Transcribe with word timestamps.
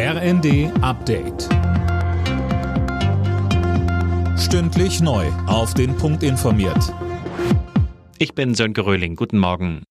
RND 0.00 0.70
Update. 0.80 1.48
Stündlich 4.38 5.00
neu. 5.00 5.26
Auf 5.48 5.74
den 5.74 5.96
Punkt 5.96 6.22
informiert. 6.22 6.94
Ich 8.18 8.32
bin 8.36 8.54
Sönke 8.54 8.86
Röhling. 8.86 9.16
Guten 9.16 9.38
Morgen. 9.38 9.82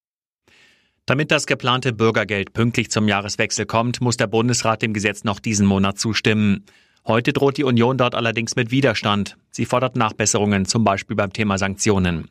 Damit 1.04 1.30
das 1.30 1.46
geplante 1.46 1.92
Bürgergeld 1.92 2.54
pünktlich 2.54 2.90
zum 2.90 3.06
Jahreswechsel 3.06 3.66
kommt, 3.66 4.00
muss 4.00 4.16
der 4.16 4.28
Bundesrat 4.28 4.80
dem 4.80 4.94
Gesetz 4.94 5.24
noch 5.24 5.40
diesen 5.40 5.66
Monat 5.66 5.98
zustimmen. 5.98 6.64
Heute 7.06 7.34
droht 7.34 7.58
die 7.58 7.64
Union 7.64 7.98
dort 7.98 8.14
allerdings 8.14 8.56
mit 8.56 8.70
Widerstand. 8.70 9.36
Sie 9.50 9.66
fordert 9.66 9.94
Nachbesserungen, 9.94 10.64
zum 10.64 10.84
Beispiel 10.84 11.16
beim 11.16 11.34
Thema 11.34 11.58
Sanktionen. 11.58 12.30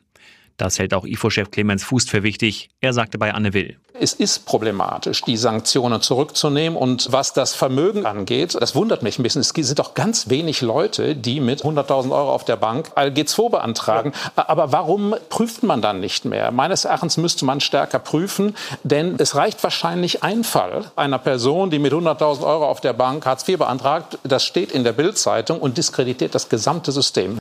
Das 0.58 0.78
hält 0.80 0.92
auch 0.92 1.06
IFO-Chef 1.06 1.52
Clemens 1.52 1.84
Fuß 1.84 2.10
für 2.10 2.24
wichtig. 2.24 2.68
Er 2.80 2.92
sagte 2.92 3.16
bei 3.16 3.32
Anne 3.32 3.54
Will. 3.54 3.78
Es 4.00 4.12
ist 4.12 4.44
problematisch, 4.44 5.22
die 5.22 5.36
Sanktionen 5.36 6.02
zurückzunehmen. 6.02 6.76
Und 6.76 7.10
was 7.12 7.32
das 7.32 7.54
Vermögen 7.54 8.06
angeht, 8.06 8.56
das 8.60 8.74
wundert 8.74 9.02
mich 9.04 9.18
ein 9.18 9.22
bisschen. 9.22 9.40
Es 9.40 9.50
sind 9.50 9.78
doch 9.78 9.94
ganz 9.94 10.28
wenig 10.28 10.60
Leute, 10.60 11.14
die 11.14 11.40
mit 11.40 11.62
100.000 11.62 12.10
Euro 12.10 12.32
auf 12.32 12.44
der 12.44 12.56
Bank 12.56 12.90
ALG2 12.96 13.50
beantragen. 13.50 14.12
Aber 14.34 14.72
warum 14.72 15.14
prüft 15.30 15.62
man 15.62 15.80
dann 15.80 16.00
nicht 16.00 16.24
mehr? 16.24 16.50
Meines 16.50 16.84
Erachtens 16.84 17.16
müsste 17.16 17.44
man 17.44 17.60
stärker 17.60 18.00
prüfen, 18.00 18.56
denn 18.82 19.14
es 19.18 19.36
reicht 19.36 19.62
wahrscheinlich 19.62 20.24
ein 20.24 20.42
Fall 20.42 20.90
einer 20.96 21.18
Person, 21.18 21.70
die 21.70 21.78
mit 21.78 21.92
100.000 21.92 22.44
Euro 22.44 22.66
auf 22.66 22.80
der 22.80 22.94
Bank 22.94 23.24
Hartz 23.26 23.48
IV 23.48 23.58
beantragt. 23.58 24.18
Das 24.24 24.44
steht 24.44 24.72
in 24.72 24.82
der 24.82 24.92
Bildzeitung 24.92 25.60
und 25.60 25.78
diskreditiert 25.78 26.34
das 26.34 26.48
gesamte 26.48 26.90
System. 26.90 27.38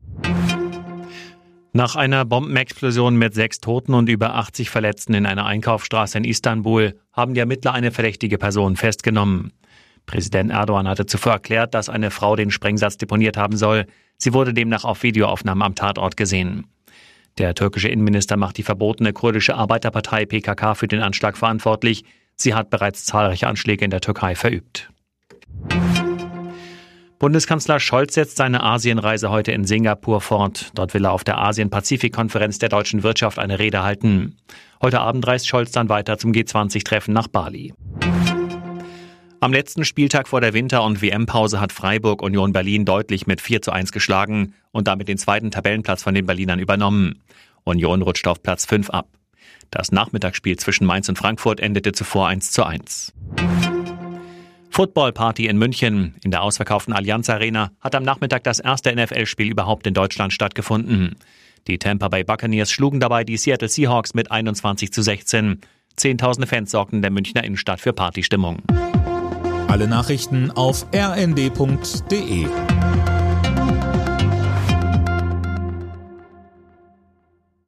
Nach 1.77 1.95
einer 1.95 2.26
Bombenexplosion 2.26 3.16
mit 3.17 3.36
sechs 3.36 3.59
Toten 3.59 3.94
und 3.94 4.09
über 4.09 4.34
80 4.34 4.72
Verletzten 4.72 5.13
in 5.13 5.27
einer 5.27 5.45
Einkaufsstraße 5.45 6.18
in 6.18 6.23
Istanbul 6.23 6.99
haben 7.13 7.35
die 7.35 7.40
Ermittler 7.40 7.72
eine 7.73 7.91
verdächtige 7.91 8.40
Person 8.40 8.76
festgenommen. 8.76 9.54
Präsident 10.08 10.49
Erdogan 10.49 10.88
hatte 10.88 11.05
zuvor 11.05 11.34
erklärt, 11.34 11.76
dass 11.76 11.88
eine 11.88 12.09
Frau 12.09 12.35
den 12.35 12.49
Sprengsatz 12.49 12.98
deponiert 12.98 13.38
haben 13.38 13.55
soll. 13.58 13.85
Sie 14.18 14.34
wurde 14.34 14.55
demnach 14.55 14.85
auf 14.85 15.04
Videoaufnahmen 15.04 15.62
am 15.62 15.76
Tatort 15.76 16.18
gesehen. 16.18 16.65
Der 17.37 17.54
türkische 17.54 17.90
Innenminister 17.90 18.37
macht 18.37 18.57
die 18.57 18.63
verbotene 18.63 19.13
kurdische 19.13 19.54
Arbeiterpartei 19.54 20.26
PKK 20.26 20.74
für 20.74 20.87
den 20.87 21.04
Anschlag 21.04 21.37
verantwortlich. 21.37 22.05
Sie 22.35 22.55
hat 22.55 22.71
bereits 22.71 23.05
zahlreiche 23.05 23.46
Anschläge 23.46 23.85
in 23.85 23.91
der 23.91 24.02
Türkei 24.02 24.34
verübt. 24.34 24.90
Bundeskanzler 27.20 27.79
Scholz 27.79 28.13
setzt 28.13 28.37
seine 28.37 28.62
Asienreise 28.62 29.32
heute 29.32 29.51
in 29.51 29.65
Singapur 29.65 30.21
fort. 30.21 30.70
Dort 30.76 30.93
will 30.93 31.04
er 31.04 31.13
auf 31.13 31.24
der 31.24 31.40
Asien-Pazifik-Konferenz 31.40 32.59
der 32.59 32.70
deutschen 32.70 33.01
Wirtschaft 33.01 33.40
eine 33.40 33.57
Rede 33.57 33.82
halten. 33.82 34.37
Heute 34.84 34.99
Abend 34.99 35.26
reist 35.26 35.48
Scholz 35.48 35.71
dann 35.71 35.90
weiter 35.90 36.20
zum 36.20 36.32
G20-Treffen 36.32 37.15
nach 37.15 37.27
Bali. 37.27 37.74
Am 39.40 39.51
letzten 39.51 39.84
Spieltag 39.84 40.27
vor 40.27 40.41
der 40.41 40.54
Winter- 40.54 40.84
und 40.84 41.01
WM-Pause 41.01 41.59
hat 41.59 41.71
Freiburg 41.71 42.21
Union 42.21 42.54
Berlin 42.54 42.85
deutlich 42.85 43.26
mit 43.26 43.41
4 43.41 43.63
zu 43.63 43.71
1 43.71 43.91
geschlagen 43.91 44.54
und 44.71 44.87
damit 44.87 45.07
den 45.07 45.18
zweiten 45.18 45.49
Tabellenplatz 45.49 46.04
von 46.04 46.13
den 46.13 46.27
Berlinern 46.27 46.59
übernommen. 46.59 47.24
Union 47.63 48.04
rutscht 48.04 48.27
auf 48.27 48.43
Platz 48.43 48.65
5 48.65 48.91
ab. 48.91 49.07
Das 49.71 49.91
Nachmittagsspiel 49.91 50.57
zwischen 50.57 50.85
Mainz 50.85 51.09
und 51.09 51.18
Frankfurt 51.18 51.59
endete 51.59 51.93
zuvor 51.93 52.27
1 52.27 52.52
zu 52.52 52.63
1. 52.63 53.13
Football-Party 54.78 55.48
in 55.48 55.58
München. 55.58 56.14
In 56.24 56.30
der 56.30 56.44
ausverkauften 56.44 56.94
Allianz 56.94 57.32
Arena 57.32 57.72
hat 57.82 57.96
am 57.96 58.04
Nachmittag 58.04 58.44
das 58.44 58.60
erste 58.60 58.96
NFL-Spiel 58.96 59.50
überhaupt 59.50 59.88
in 59.88 59.96
Deutschland 59.96 60.34
stattgefunden. 60.34 61.16
Die 61.66 61.80
Tampa 61.80 62.10
Bay 62.10 62.24
Buccaneers 62.24 62.70
schlugen 62.70 63.00
dabei 63.00 63.24
die 63.24 63.38
Seattle 63.38 63.70
Seahawks 63.70 64.14
mit 64.14 64.30
21 64.30 64.94
zu 64.94 65.02
16. 65.02 65.62
Zehntausende 65.96 66.46
Fans 66.46 66.70
sorgten 66.70 67.02
der 67.02 67.09
Münchner 67.09 67.44
Innenstadt 67.44 67.81
für 67.81 67.92
Partystimmung. 67.92 68.62
Alle 69.68 69.88
Nachrichten 69.88 70.52
auf 70.52 70.86
rnd.de 70.94 72.46